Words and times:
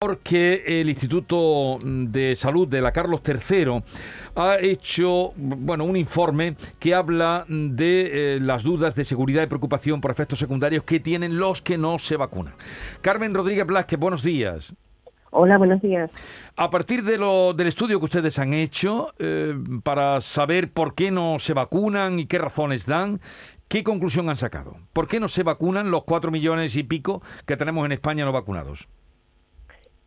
porque 0.00 0.62
el 0.64 0.88
Instituto 0.88 1.76
de 1.82 2.36
Salud 2.36 2.68
de 2.68 2.80
la 2.80 2.92
Carlos 2.92 3.20
III 3.26 3.82
ha 4.36 4.56
hecho 4.60 5.32
bueno, 5.34 5.84
un 5.84 5.96
informe 5.96 6.54
que 6.78 6.94
habla 6.94 7.44
de 7.48 8.36
eh, 8.36 8.40
las 8.40 8.62
dudas 8.62 8.94
de 8.94 9.04
seguridad 9.04 9.42
y 9.42 9.48
preocupación 9.48 10.00
por 10.00 10.12
efectos 10.12 10.38
secundarios 10.38 10.84
que 10.84 11.00
tienen 11.00 11.40
los 11.40 11.62
que 11.62 11.78
no 11.78 11.98
se 11.98 12.16
vacunan. 12.16 12.54
Carmen 13.00 13.34
Rodríguez 13.34 13.66
Blasquez, 13.66 13.98
buenos 13.98 14.22
días. 14.22 14.72
Hola, 15.30 15.58
buenos 15.58 15.82
días. 15.82 16.12
A 16.54 16.70
partir 16.70 17.02
de 17.02 17.18
lo, 17.18 17.52
del 17.52 17.66
estudio 17.66 17.98
que 17.98 18.04
ustedes 18.04 18.38
han 18.38 18.54
hecho 18.54 19.12
eh, 19.18 19.52
para 19.82 20.20
saber 20.20 20.70
por 20.70 20.94
qué 20.94 21.10
no 21.10 21.40
se 21.40 21.54
vacunan 21.54 22.20
y 22.20 22.26
qué 22.26 22.38
razones 22.38 22.86
dan, 22.86 23.20
¿qué 23.66 23.82
conclusión 23.82 24.30
han 24.30 24.36
sacado? 24.36 24.76
¿Por 24.92 25.08
qué 25.08 25.18
no 25.18 25.26
se 25.26 25.42
vacunan 25.42 25.90
los 25.90 26.04
cuatro 26.04 26.30
millones 26.30 26.76
y 26.76 26.84
pico 26.84 27.20
que 27.46 27.56
tenemos 27.56 27.84
en 27.84 27.90
España 27.90 28.24
no 28.24 28.30
vacunados? 28.30 28.88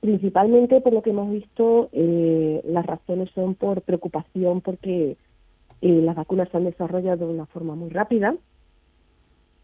Principalmente 0.02 0.82
por 0.82 0.94
lo 0.94 1.04
que 1.04 1.12
hemos 1.12 1.32
visto, 1.32 1.90
eh, 1.94 2.59
las 2.66 2.84
razones 2.88 3.30
son 3.36 3.54
por 3.54 3.84
preocupación 3.84 4.62
porque 4.62 5.16
eh, 5.82 6.02
las 6.02 6.16
vacunas 6.16 6.50
se 6.50 6.58
han 6.58 6.64
desarrollado 6.64 7.28
de 7.28 7.34
una 7.34 7.46
forma 7.46 7.76
muy 7.76 7.92
rápida 7.92 8.36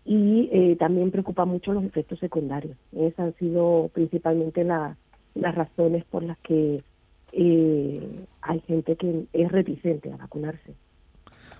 y 0.05 0.47
eh, 0.53 0.75
también 0.77 1.09
preocupa 1.09 1.45
mucho 1.45 1.73
los 1.73 1.83
efectos 1.83 2.19
secundarios. 2.19 2.77
Esas 2.95 3.19
han 3.19 3.35
sido 3.37 3.89
principalmente 3.93 4.63
las 4.63 4.95
razones 5.55 6.05
por 6.05 6.21
las 6.21 6.37
que 6.39 6.83
hay 7.33 8.59
gente 8.67 8.95
que 8.95 9.25
es 9.33 9.51
reticente 9.51 10.13
a 10.13 10.17
vacunarse. 10.17 10.75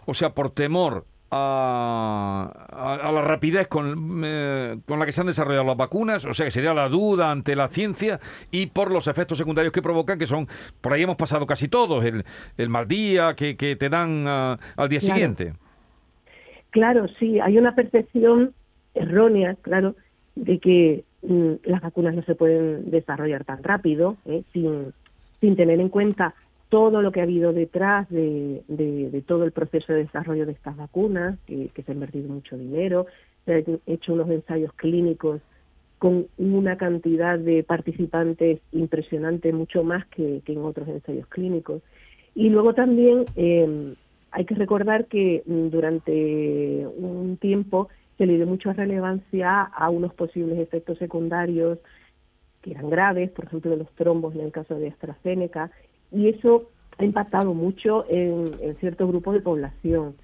O 0.05 0.13
sea, 0.13 0.35
por 0.35 0.51
temor 0.51 1.05
a, 1.31 2.66
la 2.95 3.21
rapidez 3.21 3.67
con, 3.67 4.21
eh, 4.23 4.77
con, 4.85 4.99
la 4.99 5.05
que 5.05 5.11
se 5.11 5.21
han 5.21 5.27
desarrollado 5.27 5.65
las 5.65 5.77
vacunas, 5.77 6.25
o 6.25 6.33
sea 6.33 6.45
que 6.45 6.51
sería 6.51 6.73
la 6.73 6.89
duda 6.89 7.31
ante 7.31 7.55
la 7.55 7.67
ciencia 7.67 8.19
y 8.51 8.67
por 8.67 8.91
los 8.91 9.07
efectos 9.07 9.37
secundarios 9.37 9.73
que 9.73 9.81
provocan, 9.81 10.17
que 10.19 10.27
son, 10.27 10.47
por 10.81 10.93
ahí 10.93 11.03
hemos 11.03 11.17
pasado 11.17 11.45
casi 11.45 11.67
todos, 11.67 12.05
el, 12.05 12.23
el 12.57 12.69
mal 12.69 12.87
día 12.87 13.35
que, 13.35 13.55
te 13.55 13.89
dan 13.89 14.25
ah, 14.27 14.57
al 14.75 14.89
día 14.89 15.01
siguiente. 15.01 15.53
Claro, 16.69 17.07
sí, 17.19 17.39
hay 17.39 17.57
una 17.57 17.75
percepción 17.75 18.53
errónea, 18.93 19.55
claro, 19.61 19.95
de 20.35 20.59
que 20.59 21.03
mm, 21.23 21.53
las 21.63 21.81
vacunas 21.81 22.15
no 22.15 22.23
se 22.23 22.35
pueden 22.35 22.91
desarrollar 22.91 23.43
tan 23.45 23.63
rápido, 23.63 24.17
¿eh? 24.25 24.43
sin, 24.53 24.93
sin 25.41 25.55
tener 25.55 25.79
en 25.79 25.89
cuenta 25.89 26.35
todo 26.69 27.01
lo 27.01 27.11
que 27.11 27.21
ha 27.21 27.23
habido 27.23 27.53
detrás 27.53 28.09
de, 28.09 29.23
todo 29.25 29.45
el 29.45 29.51
proceso 29.51 29.93
de 29.93 30.03
desarrollo 30.03 30.45
de 30.45 30.51
estas 30.51 30.75
vacunas, 30.75 31.39
que, 31.45 31.71
se 31.73 31.91
ha 31.91 31.93
invertido 31.93 32.29
mucho 32.29 32.57
dinero, 32.57 33.07
se 33.45 33.53
han 33.53 33.79
hecho 33.85 34.13
unos 34.13 34.29
ensayos 34.29 34.73
clínicos 34.73 35.41
con 35.97 36.27
una 36.37 36.77
cantidad 36.77 37.39
de 37.39 37.63
participantes 37.63 38.59
impresionante, 38.71 39.51
mucho 39.53 39.83
más 39.83 40.05
que, 40.07 40.41
en 40.45 40.57
otros 40.59 40.87
ensayos 40.87 41.27
clínicos. 41.27 41.81
Y 42.35 42.49
luego 42.49 42.73
también 42.73 43.25
em, 43.35 43.95
hay 44.31 44.45
que 44.45 44.55
recordar 44.55 45.05
que 45.05 45.41
durante 45.45 46.85
un 46.85 47.37
tiempo 47.37 47.89
se 48.17 48.25
le 48.25 48.35
dio 48.35 48.45
mucha 48.45 48.73
relevancia 48.73 49.61
a 49.63 49.89
unos 49.89 50.13
posibles 50.13 50.59
efectos 50.59 50.97
secundarios 50.97 51.79
que 52.61 52.71
eran 52.71 52.89
graves, 52.89 53.31
por 53.31 53.45
ejemplo, 53.45 53.75
los 53.75 53.89
trombos 53.91 54.35
en 54.35 54.41
el 54.41 54.51
caso 54.51 54.75
de 54.75 54.89
AstraZeneca, 54.89 55.71
y 56.11 56.29
eso 56.29 56.69
ha 56.97 57.05
impactado 57.05 57.53
mucho 57.53 58.05
en, 58.09 58.75
cierto 58.79 59.07
grupo 59.07 59.33
de 59.33 59.41
población. 59.41 60.15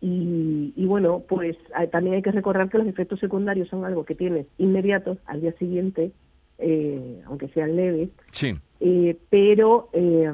Y, 0.00 0.84
bueno, 0.86 1.24
pues 1.28 1.56
también 1.90 2.14
hay 2.16 2.22
que 2.22 2.30
recordar 2.30 2.68
que 2.68 2.78
los 2.78 2.86
efectos 2.86 3.18
secundarios 3.18 3.68
son 3.68 3.84
algo 3.84 4.04
que 4.04 4.14
tienes 4.14 4.46
inmediatos 4.56 5.18
al 5.26 5.40
día 5.40 5.52
siguiente, 5.54 6.12
eh, 6.58 7.22
aunque 7.26 7.48
sean 7.48 7.74
leves, 7.74 8.10
sí. 8.30 8.54
Eh, 8.78 9.16
pero 9.30 9.88
eh, 9.94 10.30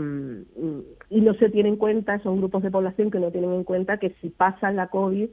y 1.11 1.21
no 1.21 1.35
se 1.35 1.49
tienen 1.49 1.75
en 1.75 1.79
cuenta, 1.79 2.19
son 2.23 2.39
grupos 2.39 2.63
de 2.65 2.71
población 2.71 3.11
que 3.11 3.21
no 3.21 3.31
tienen 3.31 3.53
en 3.53 3.65
cuenta 3.65 3.99
que 3.99 4.11
si 4.21 4.29
pasan 4.29 4.77
la 4.77 4.89
COVID 4.89 5.29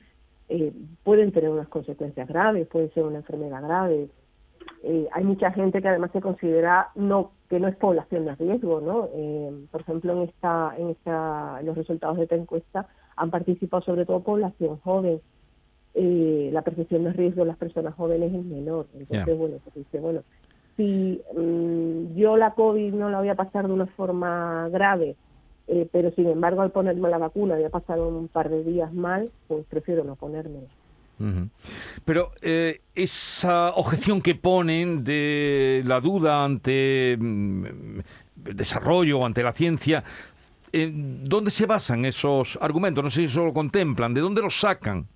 pueden 1.04 1.32
tener 1.32 1.50
unas 1.50 1.68
consecuencias 1.68 2.28
graves, 2.28 2.68
puede 2.68 2.90
ser 2.92 3.04
una 3.04 3.18
enfermedad 3.18 3.62
grave, 3.62 4.10
eh, 4.82 5.08
hay 5.12 5.24
mucha 5.24 5.52
gente 5.52 5.82
que 5.82 5.90
además 5.90 6.12
se 6.14 6.22
considera 6.22 6.90
no 6.96 7.32
que 7.50 7.60
no 7.60 7.68
es 7.68 7.76
población 7.76 8.26
de 8.26 8.36
riesgo, 8.36 8.80
¿no? 8.80 9.10
Eh, 9.14 9.66
por 9.72 9.82
ejemplo, 9.82 10.14
en 10.14 10.30
esta, 10.30 10.74
en 10.78 10.90
esta, 10.90 11.62
los 11.64 11.76
resultados 11.76 12.18
de 12.18 12.24
esta 12.24 12.36
encuesta 12.36 12.88
han 13.16 13.32
participado 13.32 13.84
sobre 13.84 14.06
todo 14.06 14.22
población 14.22 14.78
joven. 14.78 15.20
Eh, 15.96 16.50
la 16.54 16.62
percepción 16.62 17.04
de 17.04 17.14
riesgo 17.14 17.42
de 17.42 17.48
las 17.48 17.58
personas 17.58 17.96
jóvenes 17.96 18.34
es 18.34 18.46
menor. 18.46 18.86
Entonces, 18.94 19.38
bueno, 19.38 19.58
pues 19.64 19.76
dice, 19.76 20.00
bueno, 20.00 20.22
si 20.78 21.20
mm, 21.36 22.16
yo 22.16 22.38
la 22.38 22.54
COVID 22.54 22.94
no 22.94 23.10
la 23.10 23.20
voy 23.20 23.30
a 23.30 23.36
pasar 23.36 23.68
de 23.68 23.74
una 23.74 23.88
forma 23.88 24.70
grave, 24.70 25.16
pero 25.92 26.10
sin 26.12 26.28
embargo 26.28 26.64
al 26.64 26.72
ponerme 26.72 27.10
la 27.10 27.20
vacuna 27.20 27.54
voy 27.54 27.64
a 27.64 27.70
pasar 27.70 28.00
un 28.00 28.28
par 28.28 28.50
de 28.50 28.64
días 28.64 28.92
mal, 28.92 29.30
pues 29.48 29.66
prefiero 29.68 30.04
no 30.04 30.16
ponérmela. 30.16 30.68
Pero 32.06 32.32
eh, 32.42 32.82
esa 32.96 33.74
objeción 33.76 34.22
que 34.22 34.36
ponen 34.36 35.04
de 35.04 35.84
la 35.86 36.00
duda 36.00 36.46
ante 36.46 37.18
mm, 37.20 37.66
el 38.46 38.56
desarrollo, 38.56 39.26
ante 39.26 39.44
la 39.44 39.52
ciencia, 39.52 40.04
eh, 40.72 40.92
¿dónde 40.94 41.52
se 41.52 41.66
basan 41.66 42.06
esos 42.06 42.58
argumentos? 42.62 43.04
No 43.04 43.10
sé 43.10 43.22
si 43.22 43.26
eso 43.26 43.46
lo 43.46 43.54
contemplan, 43.54 44.14
¿de 44.14 44.22
dónde 44.22 44.42
los 44.42 44.60
sacan? 44.60 45.08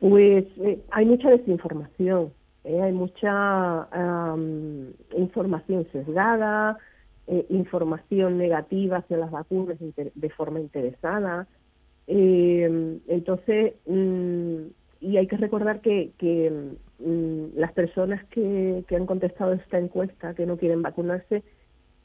Pues 0.00 0.44
eh, 0.58 0.80
hay 0.90 1.06
mucha 1.06 1.30
desinformación, 1.30 2.32
hay 2.64 2.92
mucha 2.92 3.88
información 5.16 5.86
sesgada, 5.92 6.76
información 7.48 8.36
negativa 8.36 8.98
hacia 8.98 9.16
las 9.16 9.30
vacunas 9.30 9.78
de 9.78 10.30
forma 10.30 10.60
interesada. 10.60 11.46
Eh, 12.08 12.98
entonces, 13.06 13.74
mm, 13.86 14.56
y 15.00 15.16
hay 15.18 15.26
que 15.26 15.36
recordar 15.36 15.80
que, 15.80 16.10
que 16.18 16.50
mm, 16.98 17.58
las 17.58 17.72
personas 17.72 18.24
que, 18.30 18.84
han 18.90 19.06
contestado 19.06 19.52
esta 19.52 19.78
encuesta, 19.78 20.34
que 20.34 20.46
no 20.46 20.56
quieren 20.56 20.82
vacunarse, 20.82 21.42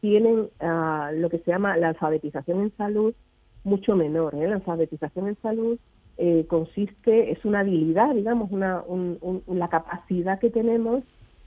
tienen 0.01 0.49
ah, 0.59 1.11
lo 1.15 1.29
que 1.29 1.39
se 1.39 1.51
llama 1.51 1.77
la 1.77 1.89
alfabetización 1.89 2.61
en 2.61 2.75
salud 2.75 3.15
mucho 3.63 3.95
menor. 3.95 4.35
¿eh? 4.35 4.47
La 4.47 4.55
alfabetización 4.55 5.29
en 5.29 5.37
salud 5.41 5.79
eh, 6.17 6.45
consiste, 6.47 7.31
es 7.31 7.43
una 7.45 7.61
habilidad, 7.61 8.13
digamos, 8.13 8.51
una, 8.51 8.83
la 9.47 9.69
capacidad 9.69 10.39
que 10.39 10.49
tenemos 10.49 11.03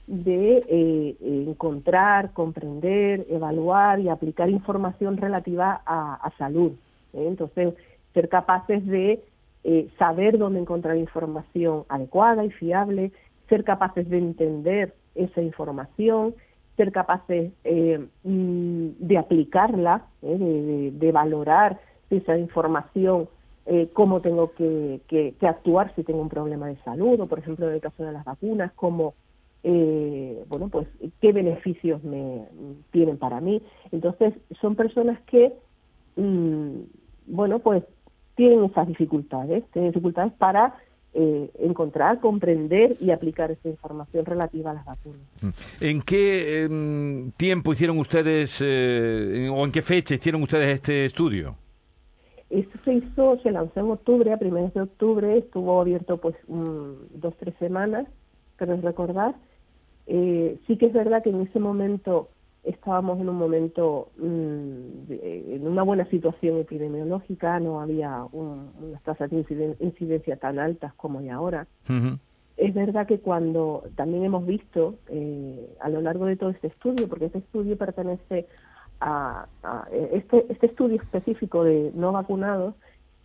de 0.07 0.63
eh, 0.67 1.15
encontrar, 1.21 2.33
comprender, 2.33 3.27
evaluar 3.29 3.99
y 3.99 4.09
aplicar 4.09 4.49
información 4.49 5.17
relativa 5.17 5.81
a, 5.85 6.15
a 6.15 6.31
salud. 6.37 6.71
¿eh? 7.13 7.25
Entonces, 7.27 7.75
ser 8.13 8.29
capaces 8.29 8.85
de 8.85 9.23
eh, 9.69 9.89
saber 9.99 10.37
dónde 10.37 10.61
encontrar 10.61 10.95
información 10.95 11.83
adecuada 11.89 12.45
y 12.45 12.51
fiable, 12.51 13.11
ser 13.49 13.65
capaces 13.65 14.09
de 14.09 14.17
entender 14.17 14.93
esa 15.13 15.41
información, 15.41 16.35
ser 16.77 16.93
capaces 16.93 17.51
eh, 17.65 17.99
mm, 18.23 18.87
de 18.99 19.17
aplicarla, 19.17 20.05
eh, 20.21 20.91
de, 20.93 21.11
valorar 21.11 21.81
esa 22.09 22.37
información, 22.37 23.27
cómo 23.91 24.21
tengo 24.21 24.53
que, 24.53 25.35
actuar 25.41 25.93
si 25.95 26.03
tengo 26.03 26.21
un 26.21 26.29
problema 26.29 26.67
de 26.67 26.77
salud, 26.85 27.19
o 27.19 27.27
por 27.27 27.39
ejemplo 27.39 27.67
en 27.67 27.73
el 27.73 27.81
caso 27.81 28.05
de 28.05 28.13
las 28.13 28.23
vacunas, 28.23 28.71
cómo, 28.77 29.15
bueno, 29.61 30.69
pues 30.71 30.87
qué 31.19 31.33
beneficios 31.33 32.01
me 32.05 32.45
tienen 32.91 33.17
para 33.17 33.41
mí. 33.41 33.61
Entonces, 33.91 34.33
son 34.61 34.75
personas 34.75 35.19
que, 35.23 35.51
mm, 36.15 36.79
bueno, 37.27 37.59
pues 37.59 37.83
tienen 38.37 38.63
esas 38.63 38.87
dificultades, 38.87 39.65
tienen 39.73 39.91
dificultades 39.91 40.31
para 40.33 40.75
eh, 41.13 41.49
encontrar, 41.59 42.19
comprender 42.19 42.95
y 43.01 43.09
aplicar 43.09 43.49
esa 43.51 43.67
información 43.67 44.23
relativa 44.23 44.71
a 44.71 44.75
las 44.75 44.85
vacunas. 44.85 45.19
Mm. 45.41 45.49
¿En 45.81 46.01
qué 46.03 46.63
em, 46.63 47.31
tiempo 47.31 47.73
hicieron 47.73 47.97
ustedes 47.97 48.61
eh, 48.63 49.49
o 49.51 49.65
en 49.65 49.71
qué 49.71 49.81
fecha 49.81 50.13
hicieron 50.13 50.43
ustedes 50.43 50.75
este 50.75 51.05
estudio? 51.05 51.55
Esto 52.51 52.79
se 52.85 52.93
hizo, 52.93 53.39
se 53.41 53.51
lanzó 53.51 53.79
en 53.79 53.91
octubre, 53.91 54.31
a 54.31 54.37
primeros 54.37 54.73
de 54.73 54.81
octubre, 54.81 55.37
estuvo 55.39 55.81
abierto 55.81 56.17
pues 56.17 56.35
dos, 56.47 57.33
tres 57.39 57.55
semanas, 57.59 58.07
creo 58.55 58.77
recordar. 58.77 59.35
Eh, 60.05 60.57
sí 60.67 60.77
que 60.77 60.85
es 60.85 60.93
verdad 60.93 61.23
que 61.23 61.31
en 61.31 61.41
ese 61.41 61.59
momento 61.59 62.29
estábamos 62.67 63.19
en 63.19 63.29
un 63.29 63.37
momento, 63.37 64.09
mm, 64.17 65.09
en 65.09 65.67
una 65.67 65.83
buena 65.83 66.05
situación 66.09 66.57
epidemiológica, 66.57 67.59
no 67.59 67.81
había 67.81 68.25
unas 68.31 69.01
tasas 69.03 69.29
de 69.29 69.75
incidencia 69.79 70.37
tan 70.37 70.59
altas 70.59 70.93
como 70.95 71.19
hay 71.19 71.29
ahora. 71.29 71.67
Es 72.57 72.73
verdad 72.73 73.05
que 73.05 73.19
cuando 73.19 73.83
también 73.95 74.25
hemos 74.25 74.45
visto 74.45 74.95
eh, 75.09 75.75
a 75.79 75.89
lo 75.89 76.01
largo 76.01 76.25
de 76.25 76.35
todo 76.35 76.49
este 76.49 76.67
estudio, 76.67 77.07
porque 77.07 77.25
este 77.25 77.39
estudio 77.39 77.77
pertenece 77.77 78.47
a, 78.99 79.45
este, 79.91 80.45
este 80.49 80.65
estudio 80.65 80.99
específico 81.01 81.63
de 81.63 81.91
no 81.93 82.11
vacunados, 82.11 82.73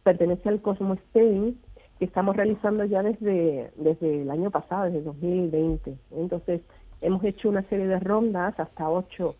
pertenece 0.02 0.48
al 0.48 0.60
Cosmo 0.60 0.94
Spain, 0.94 1.58
que 1.98 2.04
estamos 2.04 2.36
realizando 2.36 2.84
ya 2.84 3.02
desde, 3.02 3.70
desde 3.76 4.22
el 4.22 4.30
año 4.30 4.50
pasado, 4.50 4.84
desde 4.84 5.02
2020. 5.02 5.96
Entonces, 6.10 6.60
hemos 7.02 7.22
hecho 7.24 7.48
una 7.48 7.62
serie 7.64 7.86
de 7.86 8.00
rondas, 8.00 8.58
hasta 8.58 8.88
ocho, 8.88 9.36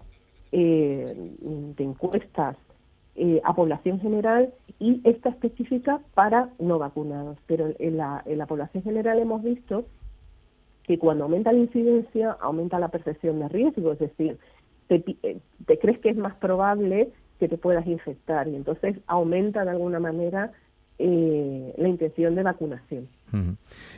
eh, 0.52 1.14
de 1.76 1.84
encuestas 1.84 2.56
eh, 3.14 3.40
a 3.44 3.54
población 3.54 4.00
general 4.00 4.52
y 4.78 5.00
esta 5.04 5.30
específica 5.30 6.00
para 6.14 6.50
no 6.58 6.78
vacunados. 6.78 7.38
Pero 7.46 7.70
en 7.78 7.96
la, 7.96 8.22
en 8.26 8.38
la 8.38 8.46
población 8.46 8.82
general 8.82 9.18
hemos 9.18 9.42
visto 9.42 9.86
que 10.84 10.98
cuando 10.98 11.24
aumenta 11.24 11.52
la 11.52 11.60
incidencia, 11.60 12.36
aumenta 12.40 12.78
la 12.78 12.88
percepción 12.88 13.38
de 13.38 13.48
riesgo, 13.48 13.92
es 13.92 13.98
decir, 13.98 14.38
te, 14.88 15.04
eh, 15.22 15.38
te 15.66 15.78
crees 15.78 15.98
que 16.00 16.10
es 16.10 16.16
más 16.16 16.34
probable 16.36 17.10
que 17.38 17.48
te 17.48 17.58
puedas 17.58 17.86
infectar 17.86 18.48
y 18.48 18.56
entonces 18.56 18.96
aumenta 19.06 19.64
de 19.64 19.70
alguna 19.70 20.00
manera 20.00 20.52
eh, 20.98 21.74
la 21.76 21.88
intención 21.88 22.34
de 22.34 22.42
vacunación. 22.42 23.08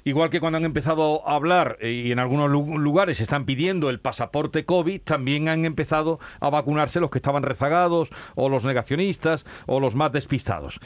Igual 0.04 0.30
que 0.30 0.40
cuando 0.40 0.58
han 0.58 0.64
empezado 0.64 1.26
a 1.28 1.34
hablar 1.34 1.78
eh, 1.80 1.90
y 1.90 2.12
en 2.12 2.18
algunos 2.18 2.50
lugares 2.50 3.20
están 3.20 3.44
pidiendo 3.44 3.90
el 3.90 4.00
pasaporte 4.00 4.64
COVID, 4.64 5.00
también 5.00 5.48
han 5.48 5.64
empezado 5.64 6.20
a 6.40 6.50
vacunarse 6.50 7.00
los 7.00 7.10
que 7.10 7.18
estaban 7.18 7.42
rezagados 7.42 8.10
o 8.34 8.48
los 8.48 8.64
negacionistas 8.64 9.44
o 9.66 9.80
los 9.80 9.94
más 9.94 10.12
despistados. 10.12 10.80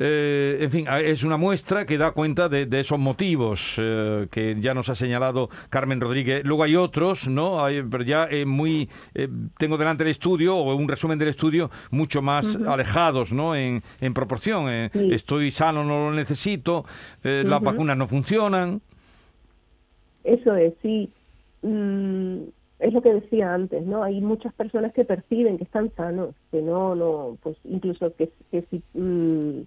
Eh, 0.00 0.58
en 0.60 0.70
fin, 0.70 0.86
es 0.88 1.24
una 1.24 1.36
muestra 1.36 1.84
que 1.84 1.98
da 1.98 2.12
cuenta 2.12 2.48
de, 2.48 2.68
esos 2.78 2.98
motivos 2.98 3.74
eh, 3.78 4.28
que 4.30 4.56
ya 4.60 4.72
nos 4.72 4.88
ha 4.88 4.94
señalado 4.94 5.48
Carmen 5.70 6.00
Rodríguez. 6.00 6.44
Luego 6.44 6.62
hay 6.62 6.76
otros, 6.76 7.28
¿no? 7.28 7.64
pero 7.90 8.04
ya 8.04 8.28
eh, 8.30 8.46
muy. 8.46 8.88
tengo 9.58 9.76
delante 9.76 10.04
el 10.04 10.10
estudio, 10.10 10.56
o 10.56 10.74
un 10.74 10.88
resumen 10.88 11.18
del 11.18 11.28
estudio, 11.28 11.70
mucho 11.90 12.22
más 12.22 12.56
alejados, 12.66 13.32
¿no? 13.32 13.56
En, 13.56 13.82
proporción. 14.14 14.68
Estoy 14.68 15.50
sano, 15.50 15.84
no 15.84 16.10
lo 16.10 16.12
necesito, 16.12 16.84
las 17.22 17.60
vacunas 17.60 17.96
no 17.96 18.06
funcionan. 18.06 18.80
Eso 20.24 20.54
es, 20.56 20.74
sí. 20.82 21.10
Mm, 21.62 22.48
es 22.78 22.92
lo 22.92 23.02
que 23.02 23.14
decía 23.14 23.54
antes, 23.54 23.84
¿no? 23.84 24.02
Hay 24.02 24.20
muchas 24.20 24.52
personas 24.54 24.92
que 24.92 25.04
perciben 25.04 25.58
que 25.58 25.64
están 25.64 25.90
sanos, 25.96 26.34
que 26.50 26.62
no, 26.62 26.94
no, 26.94 27.36
pues 27.42 27.56
incluso 27.64 28.14
que, 28.14 28.30
que 28.50 28.62
si. 28.70 28.82
Mm, 28.94 29.62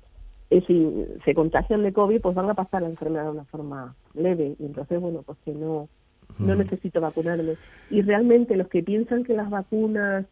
si 0.59 1.05
se 1.23 1.33
contagian 1.33 1.81
de 1.81 1.93
COVID, 1.93 2.19
pues 2.19 2.35
van 2.35 2.49
a 2.49 2.53
pasar 2.53 2.81
la 2.81 2.89
enfermedad 2.89 3.23
de 3.23 3.31
una 3.31 3.45
forma 3.45 3.95
leve. 4.13 4.55
Y 4.59 4.65
entonces, 4.65 4.99
bueno, 4.99 5.23
pues 5.25 5.37
que 5.45 5.53
no, 5.53 5.87
no 6.39 6.55
necesito 6.55 6.99
vacunarme. 6.99 7.53
Y 7.89 8.01
realmente 8.01 8.57
los 8.57 8.67
que 8.67 8.83
piensan 8.83 9.23
que 9.23 9.33
las 9.33 9.49
vacunas, 9.49 10.25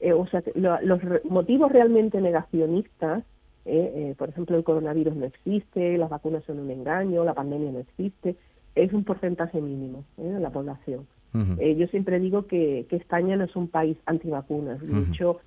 eh, 0.00 0.12
o 0.12 0.26
sea, 0.26 0.42
los 0.54 1.00
motivos 1.24 1.70
realmente 1.70 2.20
negacionistas, 2.20 3.24
eh, 3.64 3.92
eh, 3.94 4.14
por 4.18 4.30
ejemplo, 4.30 4.56
el 4.56 4.64
coronavirus 4.64 5.14
no 5.14 5.26
existe, 5.26 5.96
las 5.96 6.10
vacunas 6.10 6.42
son 6.44 6.58
un 6.58 6.70
engaño, 6.70 7.24
la 7.24 7.34
pandemia 7.34 7.70
no 7.70 7.78
existe, 7.78 8.34
es 8.74 8.92
un 8.92 9.04
porcentaje 9.04 9.60
mínimo 9.60 10.04
de 10.16 10.40
la 10.40 10.50
población. 10.50 11.06
yo 11.32 11.86
siempre 11.86 12.18
digo 12.18 12.46
que, 12.46 12.86
que 12.90 12.96
España 12.96 13.36
no 13.36 13.44
es 13.44 13.54
un 13.54 13.68
país 13.68 13.96
antivacunas. 14.06 14.80
De 14.80 15.02
hecho, 15.02 15.38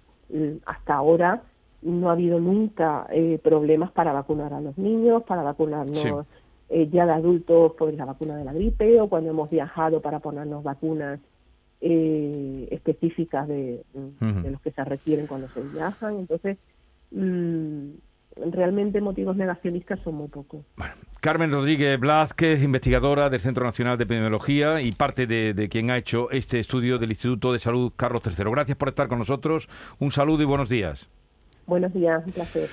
hasta 0.66 0.96
ahora 0.96 1.44
no 1.86 2.10
ha 2.10 2.14
habido 2.14 2.40
nunca 2.40 3.06
eh, 3.12 3.40
problemas 3.42 3.92
para 3.92 4.12
vacunar 4.12 4.54
a 4.54 4.60
los 4.60 4.78
niños, 4.78 5.24
para 5.24 5.44
vacunarnos 5.44 6.26
eh, 6.68 6.90
ya 6.92 7.06
de 7.06 7.12
adultos 7.12 7.74
por 7.74 7.94
la 7.94 8.06
vacuna 8.06 8.36
de 8.38 8.44
la 8.44 8.54
gripe 8.54 9.00
o 9.00 9.08
cuando 9.08 9.30
hemos 9.30 9.50
viajado 9.52 10.02
para 10.02 10.20
ponernos 10.20 10.64
vacunas 10.64 11.20
eh, 11.82 12.68
específicas 12.72 13.48
de, 13.48 13.84
los 14.20 14.62
que 14.62 14.72
se 14.72 14.84
requieren 14.84 15.28
cuando 15.28 15.48
se 15.50 15.62
viajan. 15.62 16.18
Entonces, 16.18 16.58
mm, 17.12 17.90
realmente 18.52 19.00
motivos 19.00 19.36
negacionistas 19.36 20.00
son 20.00 20.16
muy 20.16 20.28
pocos. 20.28 20.66
Carmen 21.22 21.52
Rodríguez 21.52 22.00
Blázquez, 22.00 22.64
investigadora 22.64 23.30
del 23.30 23.42
Centro 23.42 23.64
Nacional 23.64 24.00
de 24.00 24.06
Epidemiología 24.06 24.82
y 24.82 24.92
parte 24.92 25.28
de, 25.28 25.54
de, 25.54 25.70
quien 25.70 25.92
ha 25.92 25.98
hecho 25.98 26.32
este 26.32 26.60
estudio 26.60 26.98
del 26.98 27.12
Instituto 27.12 27.54
de 27.54 27.60
Salud 27.60 27.94
Carlos 27.96 28.24
III. 28.26 28.50
Gracias 28.50 28.78
por 28.78 28.90
estar 28.90 29.08
con 29.08 29.20
nosotros. 29.20 29.70
Un 30.00 30.10
saludo 30.10 30.42
y 30.42 30.46
buenos 30.46 30.70
días. 30.70 31.12
Buenos 31.68 31.94
días, 31.94 32.24
un 32.26 32.34
placer. 32.34 32.72